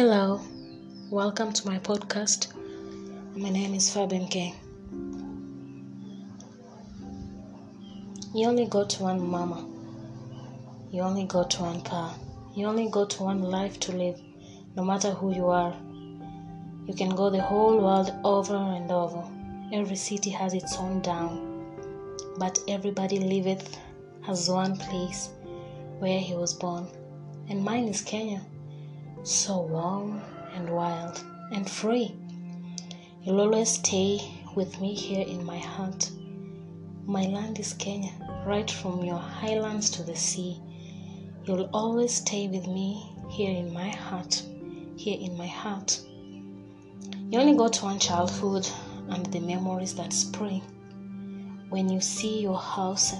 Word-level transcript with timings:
Hello, 0.00 0.40
welcome 1.10 1.52
to 1.52 1.66
my 1.68 1.78
podcast. 1.78 2.54
My 3.36 3.50
name 3.50 3.74
is 3.74 3.92
Fabian 3.92 4.28
K. 4.28 4.54
You 8.34 8.46
only 8.48 8.64
got 8.64 8.94
one 8.94 9.20
mama. 9.20 9.68
You 10.90 11.02
only 11.02 11.24
got 11.26 11.60
one 11.60 11.82
pa. 11.82 12.16
You 12.54 12.64
only 12.64 12.88
got 12.88 13.20
one 13.20 13.42
life 13.42 13.78
to 13.80 13.92
live, 13.92 14.18
no 14.74 14.82
matter 14.82 15.10
who 15.10 15.34
you 15.34 15.48
are. 15.48 15.74
You 16.86 16.94
can 16.94 17.14
go 17.14 17.28
the 17.28 17.42
whole 17.42 17.78
world 17.78 18.10
over 18.24 18.56
and 18.56 18.90
over. 18.90 19.22
Every 19.70 19.96
city 19.96 20.30
has 20.30 20.54
its 20.54 20.78
own 20.78 21.02
down, 21.02 21.36
but 22.38 22.58
everybody 22.68 23.18
liveth 23.18 23.76
as 24.26 24.48
one 24.48 24.78
place 24.78 25.28
where 25.98 26.20
he 26.20 26.32
was 26.32 26.54
born. 26.54 26.86
And 27.50 27.62
mine 27.62 27.86
is 27.86 28.00
Kenya 28.00 28.40
so 29.22 29.60
warm 29.60 30.22
and 30.54 30.70
wild 30.70 31.22
and 31.52 31.68
free. 31.68 32.14
You'll 33.22 33.40
always 33.40 33.68
stay 33.68 34.20
with 34.54 34.80
me 34.80 34.94
here 34.94 35.26
in 35.26 35.44
my 35.44 35.58
heart. 35.58 36.10
My 37.04 37.26
land 37.26 37.58
is 37.58 37.74
Kenya, 37.74 38.12
right 38.46 38.70
from 38.70 39.04
your 39.04 39.18
highlands 39.18 39.90
to 39.90 40.02
the 40.02 40.16
sea. 40.16 40.60
You'll 41.44 41.68
always 41.74 42.14
stay 42.14 42.48
with 42.48 42.66
me 42.66 43.12
here 43.28 43.54
in 43.54 43.72
my 43.72 43.88
heart, 43.88 44.42
here 44.96 45.18
in 45.20 45.36
my 45.36 45.46
heart. 45.46 46.00
You 47.28 47.38
only 47.38 47.56
got 47.56 47.82
one 47.82 47.98
childhood 47.98 48.68
and 49.10 49.26
the 49.26 49.40
memories 49.40 49.94
that 49.96 50.12
spring. 50.12 50.62
When 51.68 51.88
you 51.88 52.00
see 52.00 52.40
your 52.40 52.58
house, 52.58 53.14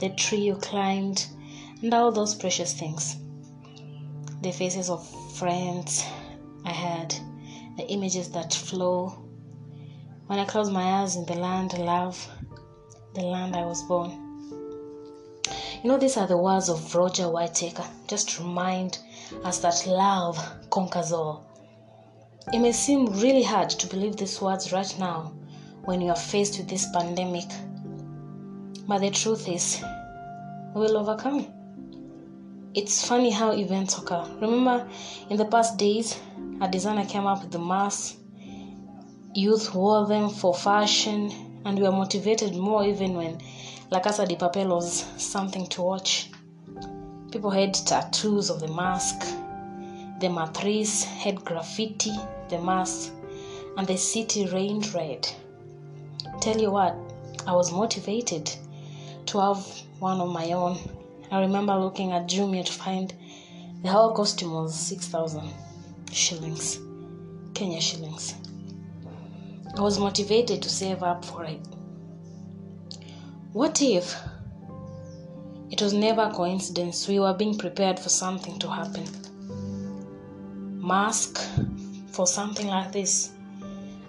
the 0.00 0.10
tree 0.10 0.40
you 0.40 0.56
climbed, 0.56 1.26
and 1.82 1.94
all 1.94 2.10
those 2.10 2.34
precious 2.34 2.74
things 2.74 3.16
the 4.42 4.52
faces 4.52 4.88
of 4.88 5.06
friends 5.36 6.04
I 6.64 6.72
had, 6.72 7.14
the 7.76 7.86
images 7.88 8.30
that 8.30 8.54
flow. 8.54 9.08
When 10.26 10.38
I 10.38 10.44
close 10.44 10.70
my 10.70 11.02
eyes 11.02 11.16
in 11.16 11.26
the 11.26 11.34
land 11.34 11.76
love, 11.78 12.26
the 13.14 13.22
land 13.22 13.54
I 13.54 13.66
was 13.66 13.82
born. 13.82 14.10
You 15.82 15.88
know, 15.88 15.98
these 15.98 16.16
are 16.16 16.26
the 16.26 16.36
words 16.36 16.68
of 16.68 16.94
Roger 16.94 17.28
Whittaker. 17.28 17.84
Just 18.06 18.38
remind 18.38 18.98
us 19.44 19.58
that 19.58 19.86
love 19.86 20.38
conquers 20.70 21.12
all. 21.12 21.46
It 22.52 22.60
may 22.60 22.72
seem 22.72 23.06
really 23.20 23.42
hard 23.42 23.70
to 23.70 23.86
believe 23.86 24.16
these 24.16 24.40
words 24.40 24.72
right 24.72 24.94
now 24.98 25.32
when 25.84 26.00
you 26.00 26.10
are 26.10 26.16
faced 26.16 26.58
with 26.58 26.68
this 26.68 26.86
pandemic, 26.92 27.48
but 28.86 28.98
the 28.98 29.10
truth 29.10 29.48
is, 29.48 29.82
we 30.74 30.80
will 30.80 30.96
overcome 30.96 31.59
it's 32.74 33.06
funny 33.06 33.30
how 33.30 33.52
events 33.52 33.98
occur. 33.98 34.24
Remember, 34.40 34.88
in 35.28 35.36
the 35.36 35.44
past 35.44 35.76
days, 35.76 36.18
a 36.60 36.68
designer 36.68 37.04
came 37.04 37.26
up 37.26 37.42
with 37.42 37.50
the 37.50 37.58
mask, 37.58 38.16
youth 39.34 39.74
wore 39.74 40.06
them 40.06 40.30
for 40.30 40.54
fashion, 40.54 41.62
and 41.64 41.76
we 41.78 41.82
were 41.84 41.92
motivated 41.92 42.54
more 42.54 42.84
even 42.84 43.14
when 43.14 43.40
La 43.90 44.00
Casa 44.00 44.24
de 44.24 44.36
Papel 44.36 44.68
was 44.68 45.04
something 45.16 45.66
to 45.66 45.82
watch. 45.82 46.30
People 47.32 47.50
had 47.50 47.74
tattoos 47.74 48.50
of 48.50 48.60
the 48.60 48.68
mask, 48.68 49.20
the 50.20 50.28
matatus 50.28 51.04
had 51.04 51.44
graffiti, 51.44 52.14
the 52.50 52.60
mask, 52.60 53.12
and 53.76 53.86
the 53.86 53.96
city 53.96 54.46
rained 54.46 54.92
red. 54.94 55.28
Tell 56.40 56.60
you 56.60 56.70
what, 56.70 56.96
I 57.46 57.52
was 57.52 57.72
motivated 57.72 58.50
to 59.26 59.40
have 59.40 59.66
one 59.98 60.20
of 60.20 60.28
my 60.30 60.52
own 60.52 60.78
I 61.32 61.40
remember 61.40 61.76
looking 61.76 62.10
at 62.10 62.26
Jumia 62.26 62.64
to 62.64 62.72
find 62.72 63.14
the 63.82 63.88
whole 63.88 64.12
costume 64.12 64.52
was 64.52 64.74
6,000 64.74 65.48
shillings, 66.12 66.80
Kenya 67.54 67.80
shillings. 67.80 68.34
I 69.76 69.80
was 69.80 70.00
motivated 70.00 70.60
to 70.62 70.68
save 70.68 71.04
up 71.04 71.24
for 71.24 71.44
it. 71.44 71.64
What 73.52 73.80
if 73.80 74.16
it 75.70 75.80
was 75.80 75.92
never 75.92 76.22
a 76.22 76.32
coincidence 76.32 77.06
we 77.06 77.20
were 77.20 77.34
being 77.34 77.56
prepared 77.56 78.00
for 78.00 78.08
something 78.08 78.58
to 78.58 78.68
happen? 78.68 79.04
Mask 80.84 81.40
for 82.08 82.26
something 82.26 82.66
like 82.66 82.90
this, 82.90 83.30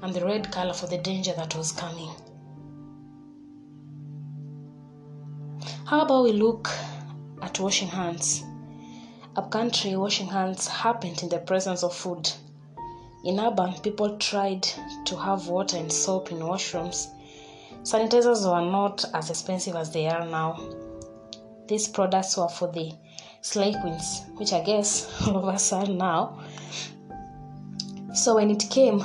and 0.01 0.11
the 0.11 0.25
red 0.25 0.51
color 0.51 0.73
for 0.73 0.87
the 0.87 0.97
danger 0.97 1.33
that 1.33 1.55
was 1.55 1.71
coming. 1.71 2.09
How 5.85 6.01
about 6.01 6.23
we 6.23 6.31
look 6.31 6.69
at 7.41 7.59
washing 7.59 7.87
hands. 7.87 8.43
Upcountry, 9.35 9.95
washing 9.95 10.27
hands 10.27 10.67
happened 10.67 11.23
in 11.23 11.29
the 11.29 11.39
presence 11.39 11.83
of 11.83 11.95
food. 11.95 12.29
In 13.23 13.39
urban, 13.39 13.73
people 13.81 14.17
tried 14.17 14.63
to 15.05 15.15
have 15.15 15.47
water 15.47 15.77
and 15.77 15.91
soap 15.91 16.31
in 16.31 16.39
washrooms. 16.39 17.07
Sanitizers 17.83 18.45
were 18.45 18.69
not 18.69 19.05
as 19.13 19.29
expensive 19.29 19.75
as 19.75 19.91
they 19.91 20.07
are 20.07 20.25
now. 20.25 20.59
These 21.67 21.87
products 21.87 22.35
were 22.37 22.49
for 22.49 22.67
the 22.71 22.91
slay 23.41 23.73
queens, 23.79 24.23
which 24.35 24.53
I 24.53 24.61
guess 24.61 25.07
all 25.27 25.37
of 25.37 25.45
us 25.45 25.71
are 25.71 25.87
now. 25.87 26.39
So 28.13 28.35
when 28.35 28.51
it 28.51 28.67
came, 28.69 29.03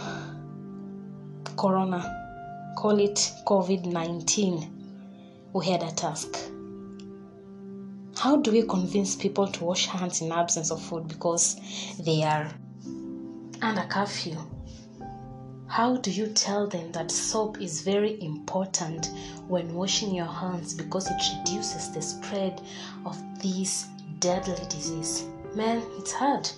Corona, 1.57 2.75
call 2.77 2.99
it 2.99 3.33
COVID 3.47 3.87
19, 3.87 5.51
we 5.53 5.67
had 5.67 5.83
a 5.83 5.93
task. 5.93 6.37
How 8.19 8.37
do 8.37 8.51
we 8.51 8.63
convince 8.63 9.15
people 9.15 9.47
to 9.47 9.65
wash 9.65 9.87
hands 9.87 10.23
in 10.23 10.33
absence 10.33 10.71
of 10.71 10.83
food 10.83 11.07
because 11.07 11.57
they 12.01 12.23
are 12.23 12.51
under 13.61 13.83
curfew? 13.83 14.37
How 15.67 15.99
do 15.99 16.11
you 16.11 16.29
tell 16.29 16.67
them 16.67 16.93
that 16.93 17.11
soap 17.11 17.61
is 17.61 17.83
very 17.83 18.21
important 18.23 19.11
when 19.49 19.75
washing 19.75 20.15
your 20.15 20.27
hands 20.27 20.73
because 20.73 21.11
it 21.11 21.21
reduces 21.39 21.91
the 21.93 22.01
spread 22.01 22.63
of 23.05 23.19
this 23.43 23.87
deadly 24.19 24.65
disease? 24.71 25.27
Man, 25.55 25.83
it's 25.99 26.13
hard. 26.13 26.51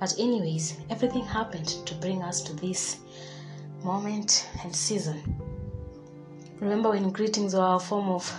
But, 0.00 0.14
anyways, 0.18 0.78
everything 0.88 1.26
happened 1.26 1.68
to 1.68 1.94
bring 1.96 2.22
us 2.22 2.40
to 2.44 2.54
this 2.54 3.00
moment 3.84 4.48
and 4.64 4.74
season. 4.74 5.36
Remember 6.60 6.90
when 6.90 7.10
greetings 7.10 7.54
were 7.54 7.74
a 7.74 7.78
form 7.78 8.08
of 8.08 8.32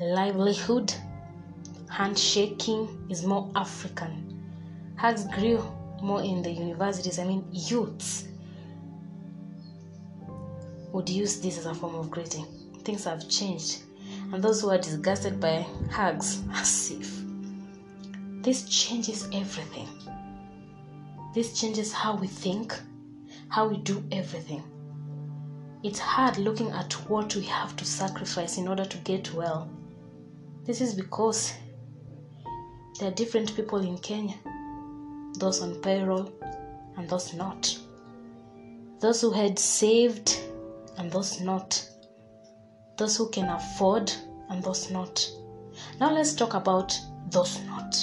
livelihood? 0.00 0.92
Handshaking 1.94 3.06
is 3.08 3.24
more 3.24 3.48
African. 3.54 4.42
Hugs 4.96 5.28
grew 5.28 5.62
more 6.02 6.24
in 6.24 6.42
the 6.42 6.50
universities. 6.50 7.20
I 7.20 7.24
mean, 7.24 7.46
youths 7.52 8.26
would 10.92 11.08
use 11.08 11.40
this 11.40 11.56
as 11.56 11.66
a 11.66 11.74
form 11.74 11.94
of 11.94 12.10
greeting. 12.10 12.46
Things 12.82 13.04
have 13.04 13.28
changed, 13.28 13.84
and 14.32 14.42
those 14.42 14.60
who 14.60 14.70
are 14.70 14.78
disgusted 14.78 15.38
by 15.38 15.64
hugs 15.88 16.42
are 16.52 16.64
safe. 16.64 17.22
This 18.42 18.64
changes 18.64 19.28
everything. 19.32 19.88
This 21.32 21.60
changes 21.60 21.92
how 21.92 22.16
we 22.16 22.26
think, 22.26 22.76
how 23.50 23.68
we 23.68 23.76
do 23.76 24.02
everything. 24.10 24.64
It's 25.84 26.00
hard 26.00 26.38
looking 26.38 26.70
at 26.70 26.92
what 27.08 27.36
we 27.36 27.44
have 27.44 27.76
to 27.76 27.84
sacrifice 27.84 28.58
in 28.58 28.66
order 28.66 28.84
to 28.84 28.96
get 28.98 29.32
well. 29.32 29.70
This 30.64 30.80
is 30.80 30.94
because 30.94 31.52
there 32.98 33.08
are 33.08 33.14
different 33.14 33.54
people 33.56 33.78
in 33.78 33.98
Kenya 33.98 34.36
those 35.38 35.60
on 35.60 35.74
payroll 35.82 36.32
and 36.96 37.08
those 37.08 37.34
not, 37.34 37.76
those 39.00 39.20
who 39.20 39.30
had 39.30 39.58
saved 39.58 40.40
and 40.96 41.10
those 41.10 41.40
not, 41.40 41.88
those 42.96 43.16
who 43.16 43.28
can 43.30 43.48
afford 43.48 44.12
and 44.48 44.62
those 44.62 44.90
not. 44.90 45.28
Now 46.00 46.12
let's 46.12 46.34
talk 46.34 46.54
about 46.54 46.96
those 47.30 47.60
not, 47.64 47.96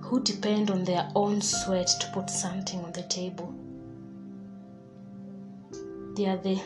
who 0.00 0.20
depend 0.22 0.70
on 0.70 0.84
their 0.84 1.08
own 1.14 1.40
sweat 1.40 1.88
to 2.00 2.10
put 2.12 2.28
something 2.28 2.80
on 2.80 2.92
the 2.92 3.04
table. 3.04 3.54
They 6.16 6.26
are 6.26 6.36
the 6.36 6.60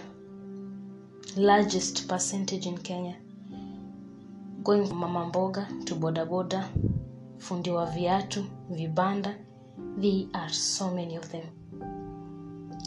largest 1.36 2.08
percentage 2.08 2.66
in 2.66 2.78
Kenya 2.78 3.16
going 4.64 4.86
from 4.86 4.98
mama 4.98 5.24
mboga 5.26 5.68
to 5.84 5.94
boda 5.94 6.24
boda 6.24 6.68
fundi 7.38 7.70
wa 7.70 7.86
viatu 7.86 8.44
vibanda 8.70 9.34
there 10.00 10.26
are 10.32 10.52
so 10.52 10.90
many 10.90 11.16
of 11.16 11.30
them. 11.30 11.44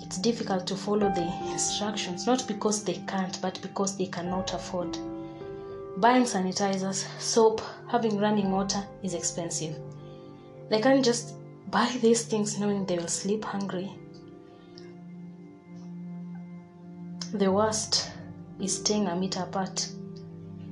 It's 0.01 0.17
difficult 0.17 0.65
to 0.67 0.75
follow 0.75 1.09
the 1.13 1.27
instructions 1.51 2.27
not 2.27 2.47
because 2.47 2.83
they 2.83 2.95
can't 3.07 3.41
but 3.41 3.61
because 3.61 3.97
they 3.97 4.07
cannot 4.07 4.53
afford. 4.53 4.97
Buying 5.97 6.25
sanitizers 6.25 7.05
soap 7.19 7.61
having 7.87 8.19
running 8.19 8.51
water 8.51 8.83
is 9.03 9.13
expensive. 9.13 9.75
They 10.69 10.81
can't 10.81 11.03
just 11.05 11.35
buy 11.71 11.89
these 12.01 12.23
things 12.23 12.59
knowing 12.59 12.85
they 12.85 12.97
will 12.97 13.07
sleep 13.07 13.45
hungry. 13.45 13.91
The 17.33 17.51
worst 17.51 18.11
is 18.59 18.75
staying 18.77 19.07
a 19.07 19.15
meter 19.15 19.41
apart 19.41 19.89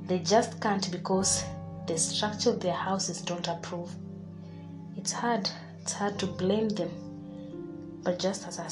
they 0.06 0.18
just 0.20 0.60
can't 0.60 0.90
because 0.90 1.44
the 1.86 1.98
structure 1.98 2.50
of 2.50 2.60
their 2.60 2.74
houses 2.74 3.20
don't 3.20 3.48
approve. 3.48 3.90
It's 4.96 5.12
hard 5.12 5.50
it's 5.86 5.92
hard 5.92 6.18
to 6.18 6.26
blame 6.26 6.68
them. 6.68 6.90
But 8.02 8.18
just 8.18 8.44
as 8.48 8.58
I, 8.58 8.66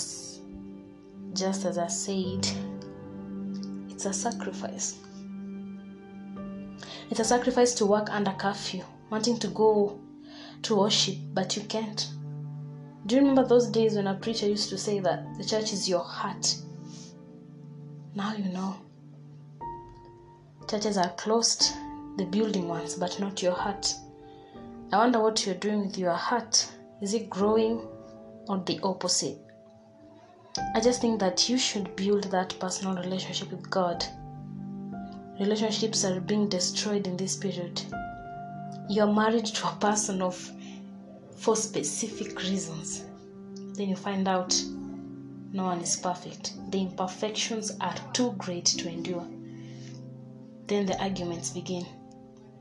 just 1.32 1.64
as 1.64 1.78
I 1.78 1.86
said, 1.86 2.44
it's 3.88 4.04
a 4.04 4.12
sacrifice. 4.12 4.98
It's 7.08 7.20
a 7.20 7.24
sacrifice 7.24 7.72
to 7.74 7.86
work 7.86 8.08
under 8.10 8.32
curfew, 8.32 8.82
wanting 9.10 9.38
to 9.38 9.46
go 9.46 10.00
to 10.62 10.74
worship, 10.74 11.18
but 11.34 11.56
you 11.56 11.62
can't. 11.62 12.04
Do 13.06 13.14
you 13.14 13.20
remember 13.20 13.46
those 13.46 13.68
days 13.68 13.94
when 13.94 14.08
a 14.08 14.14
preacher 14.14 14.48
used 14.48 14.70
to 14.70 14.76
say 14.76 14.98
that 14.98 15.38
the 15.38 15.44
church 15.44 15.72
is 15.72 15.88
your 15.88 16.02
heart? 16.02 16.52
Now 18.16 18.34
you 18.34 18.52
know. 18.52 18.74
Churches 20.68 20.96
are 20.96 21.10
closed, 21.10 21.72
the 22.16 22.24
building 22.24 22.68
ones, 22.68 22.94
but 22.94 23.20
not 23.20 23.42
your 23.42 23.52
heart. 23.52 23.94
I 24.92 24.96
wonder 24.96 25.20
what 25.20 25.44
you're 25.44 25.54
doing 25.56 25.86
with 25.86 25.98
your 25.98 26.14
heart. 26.14 26.70
Is 27.02 27.12
it 27.12 27.28
growing 27.28 27.86
or 28.48 28.58
the 28.58 28.80
opposite? 28.82 29.38
I 30.74 30.80
just 30.80 31.00
think 31.00 31.20
that 31.20 31.48
you 31.48 31.58
should 31.58 31.94
build 31.96 32.24
that 32.30 32.58
personal 32.58 32.96
relationship 32.96 33.50
with 33.50 33.68
God. 33.68 34.04
Relationships 35.38 36.04
are 36.04 36.20
being 36.20 36.48
destroyed 36.48 37.06
in 37.06 37.16
this 37.16 37.36
period. 37.36 37.82
You're 38.88 39.12
married 39.12 39.46
to 39.46 39.68
a 39.68 39.76
person 39.80 40.22
of 40.22 40.50
for 41.36 41.56
specific 41.56 42.40
reasons. 42.40 43.04
Then 43.74 43.88
you 43.88 43.96
find 43.96 44.26
out 44.28 44.54
no 45.52 45.64
one 45.64 45.80
is 45.80 45.96
perfect. 45.96 46.52
The 46.70 46.82
imperfections 46.82 47.72
are 47.80 47.96
too 48.12 48.32
great 48.38 48.64
to 48.66 48.88
endure. 48.88 49.26
Then 50.66 50.86
the 50.86 50.98
arguments 51.02 51.50
begin. 51.50 51.86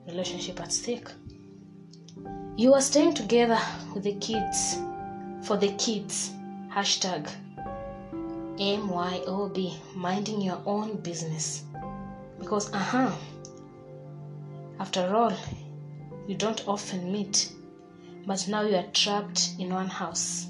Relationship 0.08 0.60
at 0.60 0.72
stake. 0.72 1.08
You 2.58 2.74
are 2.74 2.82
staying 2.82 3.14
together 3.14 3.60
with 3.94 4.04
the 4.04 4.16
kids 4.16 4.78
for 5.44 5.58
the 5.58 5.72
kids. 5.78 6.32
Hashtag 6.70 7.30
MYOB, 8.58 9.74
minding 9.96 10.42
your 10.42 10.62
own 10.66 10.98
business. 10.98 11.64
Because, 12.40 12.72
uh 12.74 12.78
huh, 12.78 13.12
after 14.80 15.16
all, 15.16 15.34
you 16.28 16.36
don't 16.36 16.68
often 16.68 17.12
meet, 17.12 17.52
but 18.26 18.48
now 18.48 18.62
you 18.62 18.76
are 18.76 18.88
trapped 18.94 19.52
in 19.60 19.74
one 19.74 19.88
house. 19.88 20.48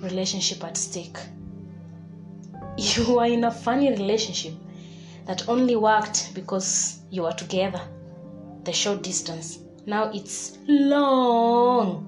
Relationship 0.00 0.62
at 0.64 0.76
stake. 0.76 1.18
You 2.78 3.18
are 3.18 3.26
in 3.26 3.44
a 3.44 3.50
funny 3.50 3.90
relationship 3.90 4.54
that 5.26 5.48
only 5.48 5.76
worked 5.76 6.34
because 6.34 7.00
you 7.10 7.22
were 7.22 7.32
together, 7.32 7.80
the 8.64 8.72
short 8.72 9.02
distance. 9.02 9.60
Now 9.86 10.10
it's 10.12 10.58
long, 10.66 12.06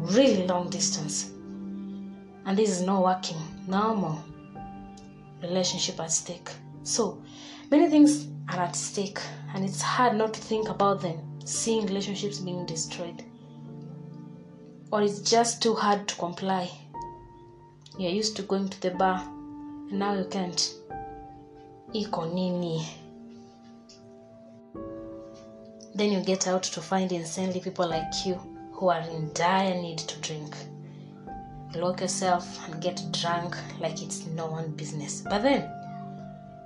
really 0.00 0.46
long 0.46 0.70
distance. 0.70 1.30
And 2.44 2.58
this 2.58 2.70
is 2.70 2.82
not 2.82 3.02
working. 3.02 3.36
No 3.68 3.94
more. 3.94 4.18
Relationship 5.42 6.00
at 6.00 6.10
stake. 6.10 6.50
So, 6.82 7.22
many 7.70 7.88
things 7.88 8.26
are 8.48 8.60
at 8.60 8.74
stake, 8.74 9.20
and 9.54 9.64
it's 9.64 9.80
hard 9.80 10.16
not 10.16 10.34
to 10.34 10.40
think 10.40 10.68
about 10.68 11.00
them, 11.00 11.18
seeing 11.44 11.86
relationships 11.86 12.38
being 12.38 12.66
destroyed. 12.66 13.22
Or 14.90 15.02
it's 15.02 15.20
just 15.20 15.62
too 15.62 15.74
hard 15.74 16.08
to 16.08 16.14
comply. 16.16 16.70
You're 17.98 18.10
used 18.10 18.36
to 18.36 18.42
going 18.42 18.68
to 18.68 18.80
the 18.80 18.90
bar, 18.90 19.22
and 19.90 19.98
now 19.98 20.14
you 20.14 20.24
can't. 20.24 20.74
Iko 21.94 22.32
nini? 22.32 22.86
Then 25.94 26.10
you 26.10 26.20
get 26.20 26.48
out 26.48 26.62
to 26.62 26.80
find 26.80 27.12
insanely 27.12 27.60
people 27.60 27.86
like 27.86 28.24
you 28.24 28.34
who 28.72 28.88
are 28.88 29.02
in 29.02 29.30
dire 29.34 29.74
need 29.74 29.98
to 29.98 30.18
drink. 30.20 30.56
Lock 31.74 32.00
yourself 32.00 32.58
and 32.66 32.80
get 32.80 33.02
drunk 33.12 33.56
like 33.78 34.02
it's 34.02 34.26
no 34.26 34.46
one 34.46 34.70
business. 34.70 35.20
But 35.20 35.42
then 35.42 35.70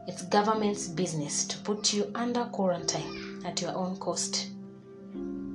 it's 0.07 0.23
government's 0.23 0.87
business 0.87 1.45
to 1.47 1.59
put 1.59 1.93
you 1.93 2.11
under 2.15 2.45
quarantine 2.45 3.43
at 3.45 3.61
your 3.61 3.75
own 3.75 3.97
cost. 3.97 4.51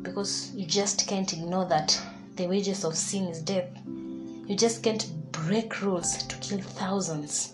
Because 0.01 0.51
you 0.53 0.65
just 0.65 1.07
can't 1.07 1.31
ignore 1.31 1.65
that 1.65 1.97
the 2.35 2.47
wages 2.47 2.83
of 2.83 2.97
sin 2.97 3.27
is 3.27 3.41
death. 3.41 3.69
You 3.85 4.55
just 4.57 4.83
can't 4.83 5.09
break 5.31 5.81
rules 5.81 6.17
to 6.23 6.35
kill 6.37 6.59
thousands. 6.59 7.53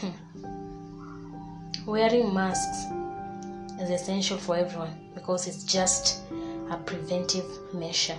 Hmm. 0.00 1.86
Wearing 1.86 2.34
masks 2.34 2.84
is 3.80 3.90
essential 3.90 4.36
for 4.36 4.56
everyone 4.56 5.10
because 5.14 5.46
it's 5.46 5.64
just 5.64 6.22
a 6.70 6.76
preventive 6.76 7.46
measure. 7.72 8.18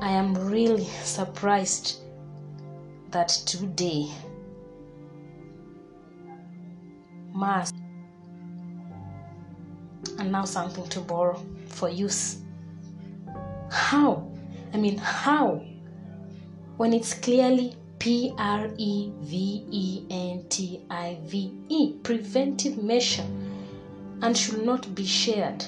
I 0.00 0.10
am 0.10 0.34
really 0.34 0.84
surprised 1.02 2.00
that 3.10 3.28
today 3.28 4.08
masks 7.34 7.76
are 10.18 10.24
now 10.24 10.44
something 10.44 10.86
to 10.90 11.00
borrow 11.00 11.42
for 11.66 11.88
use. 11.88 12.42
How? 13.70 14.30
I 14.72 14.76
mean, 14.76 14.98
how? 14.98 15.64
When 16.76 16.92
it's 16.92 17.14
clearly 17.14 17.74
P 18.00 18.32
R 18.38 18.70
E 18.78 19.12
V 19.20 19.66
E 19.70 20.06
N 20.08 20.46
T 20.48 20.80
I 20.88 21.18
V 21.24 21.52
E, 21.68 21.92
preventive 22.02 22.82
measure, 22.82 23.26
and 24.22 24.34
should 24.34 24.64
not 24.64 24.94
be 24.94 25.04
shared. 25.04 25.62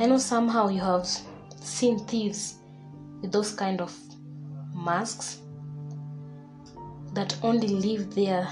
I 0.00 0.06
know 0.06 0.18
somehow 0.18 0.68
you 0.68 0.80
have 0.80 1.06
seen 1.60 2.00
thieves 2.00 2.56
with 3.22 3.30
those 3.30 3.52
kind 3.52 3.80
of 3.80 3.96
masks 4.74 5.38
that 7.14 7.36
only 7.44 7.68
leave 7.68 8.12
their 8.16 8.48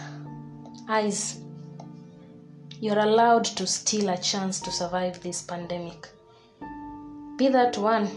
eyes. 0.89 1.41
You're 2.81 3.01
allowed 3.01 3.45
to 3.57 3.67
steal 3.67 4.09
a 4.11 4.19
chance 4.19 4.61
to 4.61 4.71
survive 4.71 5.21
this 5.21 5.43
pandemic. 5.43 6.09
Be 7.39 7.49
that 7.49 7.77
one 7.77 8.09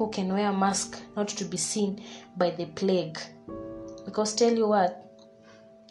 who 0.00 0.08
can 0.08 0.32
wear 0.32 0.48
a 0.48 0.52
mask 0.52 0.98
not 1.14 1.28
to 1.28 1.44
be 1.44 1.58
seen 1.58 2.02
by 2.38 2.48
the 2.48 2.64
plague. 2.64 3.18
Because 4.06 4.34
tell 4.34 4.50
you 4.50 4.66
what, 4.66 5.12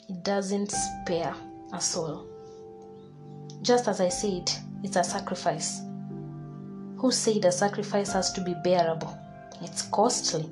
it 0.09 0.23
doesn't 0.23 0.71
spare 0.71 1.31
a 1.73 1.79
soul. 1.79 2.27
Just 3.61 3.87
as 3.87 4.01
I 4.01 4.09
said, 4.09 4.51
it's 4.81 4.95
a 4.95 5.03
sacrifice. 5.03 5.81
Who 6.97 7.11
said 7.11 7.45
a 7.45 7.51
sacrifice 7.51 8.11
has 8.13 8.33
to 8.33 8.41
be 8.41 8.55
bearable? 8.63 9.15
It's 9.61 9.83
costly, 9.83 10.49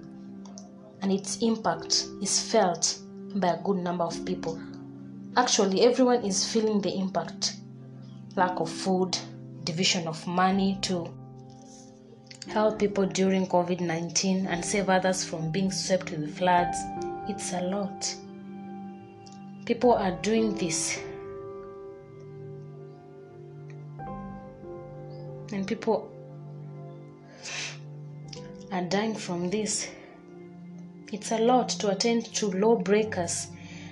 and 1.01 1.11
its 1.11 1.37
impact 1.37 2.05
is 2.21 2.39
felt 2.39 2.99
by 3.37 3.55
a 3.55 3.63
good 3.63 3.77
number 3.77 4.03
of 4.03 4.23
people. 4.23 4.61
Actually, 5.35 5.81
everyone 5.81 6.23
is 6.23 6.45
feeling 6.45 6.79
the 6.79 6.95
impact 6.95 7.55
lack 8.35 8.59
of 8.59 8.69
food, 8.69 9.17
division 9.63 10.07
of 10.07 10.27
money 10.27 10.77
to 10.83 11.11
help 12.47 12.79
people 12.79 13.05
during 13.05 13.45
COVID 13.47 13.81
19 13.81 14.47
and 14.47 14.63
save 14.63 14.89
others 14.89 15.23
from 15.23 15.51
being 15.51 15.71
swept 15.71 16.11
with 16.11 16.37
floods. 16.37 16.77
It's 17.27 17.53
a 17.53 17.61
lot. 17.61 18.15
People 19.65 19.93
are 19.93 20.11
doing 20.21 20.55
this. 20.55 20.99
And 25.51 25.67
people 25.67 26.09
are 28.71 28.83
dying 28.83 29.15
from 29.15 29.49
this. 29.49 29.89
It's 31.11 31.31
a 31.31 31.37
lot 31.37 31.69
to 31.69 31.91
attend 31.91 32.25
to 32.35 32.51
lawbreakers 32.51 33.47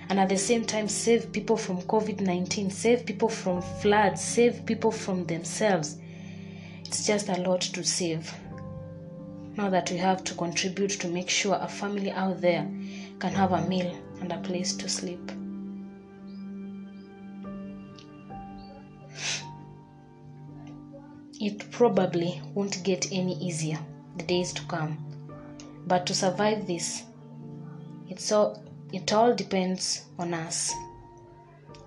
and 0.08 0.20
at 0.20 0.28
the 0.28 0.36
same 0.36 0.64
time 0.64 0.88
save 0.88 1.32
people 1.32 1.56
from 1.56 1.82
COVID 1.82 2.20
19, 2.20 2.70
save 2.70 3.04
people 3.04 3.28
from 3.28 3.60
floods, 3.60 4.22
save 4.22 4.64
people 4.64 4.90
from 4.90 5.24
themselves. 5.24 5.98
It's 6.84 7.06
just 7.06 7.28
a 7.28 7.40
lot 7.40 7.60
to 7.60 7.82
save. 7.82 8.32
Now 9.56 9.70
that 9.70 9.90
we 9.90 9.96
have 9.96 10.22
to 10.24 10.34
contribute 10.34 10.90
to 11.00 11.08
make 11.08 11.30
sure 11.30 11.58
a 11.58 11.66
family 11.66 12.10
out 12.10 12.42
there 12.42 12.68
can 13.18 13.32
have 13.32 13.52
a 13.52 13.66
meal 13.66 13.90
and 14.20 14.30
a 14.30 14.38
place 14.38 14.74
to 14.76 14.88
sleep. 14.88 15.32
It 21.40 21.70
probably 21.70 22.42
won't 22.54 22.82
get 22.82 23.10
any 23.12 23.38
easier 23.38 23.78
the 24.16 24.24
days 24.24 24.52
to 24.52 24.62
come. 24.64 24.98
But 25.86 26.04
to 26.06 26.14
survive 26.14 26.66
this, 26.66 27.04
it's 28.10 28.32
all, 28.32 28.62
it 28.92 29.12
all 29.14 29.34
depends 29.34 30.04
on 30.18 30.34
us. 30.34 30.72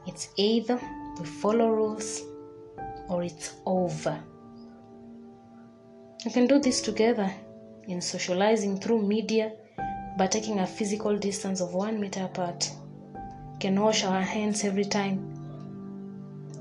It's 0.08 0.30
either 0.38 0.80
we 1.20 1.26
follow 1.26 1.70
rules 1.70 2.24
or 3.08 3.24
it's 3.24 3.54
over. 3.66 4.20
We 6.26 6.32
can 6.32 6.48
do 6.48 6.60
this 6.60 6.82
together 6.82 7.32
in 7.90 8.00
socializing 8.02 8.80
through 8.80 9.02
media 9.02 9.52
by 10.18 10.28
taking 10.28 10.60
a 10.60 10.68
physical 10.68 11.18
distance 11.18 11.60
of 11.60 11.74
one 11.74 12.00
meter 12.00 12.24
apart. 12.24 12.72
We 13.54 13.60
can 13.60 13.80
wash 13.80 14.04
our 14.04 14.22
hands 14.22 14.64
every 14.64 14.86
time, 14.86 15.18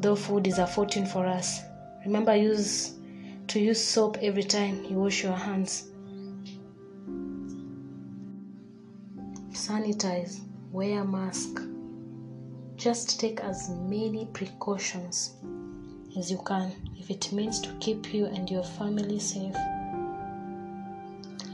though 0.00 0.16
food 0.16 0.46
is 0.46 0.58
a 0.58 0.66
fortune 0.66 1.06
for 1.06 1.26
us. 1.26 1.60
Remember, 2.04 2.34
use 2.34 2.94
to 3.48 3.60
use 3.60 3.82
soap 3.82 4.18
every 4.22 4.42
time 4.42 4.84
you 4.84 4.96
wash 4.96 5.22
your 5.22 5.36
hands. 5.36 5.90
Sanitize, 9.50 10.40
wear 10.72 11.02
a 11.02 11.04
mask. 11.04 11.60
Just 12.76 13.18
take 13.18 13.40
as 13.40 13.70
many 13.70 14.28
precautions 14.32 15.34
as 16.16 16.30
you 16.30 16.38
can 16.38 16.72
if 16.98 17.10
it 17.10 17.32
means 17.32 17.60
to 17.60 17.72
keep 17.80 18.14
you 18.14 18.26
and 18.26 18.48
your 18.50 18.62
family 18.64 19.18
safe. 19.18 19.56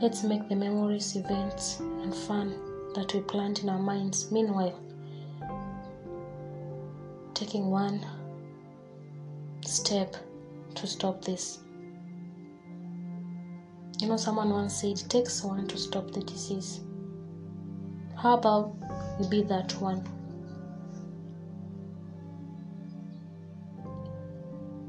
Let's 0.05 0.23
make 0.23 0.51
the 0.51 0.55
memories, 0.55 1.17
events, 1.17 1.81
and 1.81 2.15
fun 2.15 2.55
that 2.95 3.15
we 3.15 3.21
planned 3.21 3.61
in 3.61 3.71
our 3.71 3.79
minds. 3.79 4.31
Meanwhile, 4.31 4.79
taking 7.33 7.71
one 7.71 8.05
step 9.65 10.15
to 10.75 10.87
stop 10.87 11.25
this. 11.25 11.61
You 13.99 14.09
know, 14.09 14.19
someone 14.19 14.51
once 14.51 14.75
said 14.79 15.01
it 15.01 15.09
takes 15.09 15.43
one 15.43 15.67
to 15.69 15.79
stop 15.79 16.11
the 16.11 16.21
disease. 16.21 16.81
How 18.15 18.35
about 18.35 18.77
we 19.19 19.27
be 19.29 19.43
that 19.45 19.73
one? 19.81 20.07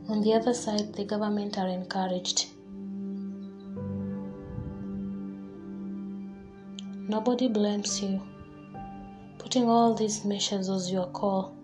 On 0.10 0.20
the 0.22 0.34
other 0.34 0.54
side, 0.54 0.94
the 0.94 1.06
government 1.06 1.58
are 1.58 1.70
encouraged. 1.70 2.48
Nobody 7.08 7.48
blames 7.48 8.02
you. 8.02 8.20
Putting 9.38 9.70
all 9.70 9.94
these 9.94 10.26
measures 10.26 10.70
was 10.70 10.92
your 10.92 11.06
call 11.06 11.56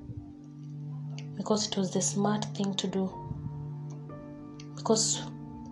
because 1.36 1.68
it 1.68 1.76
was 1.76 1.92
the 1.92 2.02
smart 2.02 2.46
thing 2.56 2.76
to 2.76 2.86
do. 2.86 3.12
Because 4.76 5.24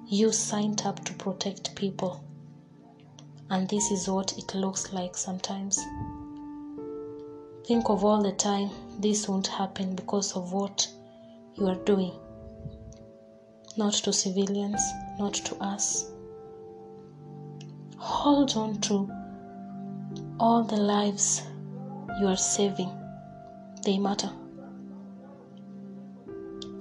you 0.08 0.32
signed 0.32 0.82
up 0.86 1.06
to 1.06 1.14
protect 1.14 1.76
people. 1.76 2.24
And 3.52 3.70
this 3.70 3.92
is 3.92 4.08
what 4.08 4.36
it 4.40 4.56
looks 4.56 4.92
like 4.92 5.16
sometimes. 5.16 5.80
Think 7.68 7.92
of 7.92 8.04
all 8.04 8.24
the 8.24 8.32
time 8.32 8.72
this 8.98 9.30
won't 9.30 9.46
happen 9.46 9.94
because 9.94 10.36
of 10.36 10.52
what 10.52 10.88
you 11.54 11.68
are 11.68 11.84
doing. 11.86 12.14
Not 13.78 13.94
to 13.94 14.14
civilians, 14.14 14.82
not 15.20 15.36
to 15.36 15.56
us. 15.58 16.10
Hold 17.98 18.56
on 18.56 18.82
to 18.82 19.19
all 20.40 20.64
the 20.64 20.78
lives 20.78 21.44
you 22.20 22.28
are 22.28 22.38
saving. 22.38 22.92
They 23.84 23.98
matter 23.98 24.32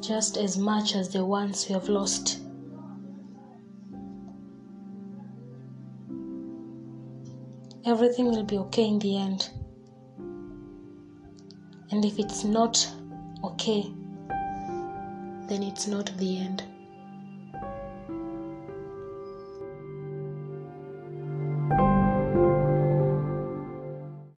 just 0.08 0.38
as 0.38 0.56
much 0.56 0.94
as 0.94 1.10
the 1.10 1.22
ones 1.22 1.68
you 1.68 1.74
have 1.74 1.88
lost. 1.88 2.40
Everything 7.84 8.26
will 8.26 8.44
be 8.44 8.56
okay 8.58 8.86
in 8.86 8.98
the 9.00 9.18
end. 9.18 9.50
And 11.90 12.04
if 12.04 12.18
it's 12.18 12.42
not 12.44 12.88
okay, 13.44 13.92
then 15.48 15.62
it's 15.62 15.86
not 15.86 16.10
the 16.16 16.38
end. 16.38 16.64